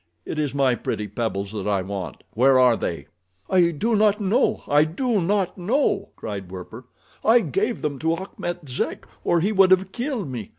It 0.25 0.39
is 0.39 0.55
my 0.55 0.73
pretty 0.73 1.07
pebbles 1.07 1.51
that 1.51 1.67
I 1.67 1.83
want—where 1.83 2.57
are 2.57 2.75
they?" 2.75 3.05
"I 3.47 3.69
do 3.69 3.95
not 3.95 4.19
know, 4.19 4.63
I 4.67 4.83
do 4.83 5.21
not 5.21 5.59
know," 5.59 6.09
cried 6.15 6.49
Werper. 6.51 6.85
"I 7.23 7.41
gave 7.41 7.83
them 7.83 7.99
to 7.99 8.15
Achmet 8.15 8.67
Zek 8.67 9.05
or 9.23 9.41
he 9.41 9.51
would 9.51 9.69
have 9.69 9.91
killed 9.91 10.27
me. 10.27 10.49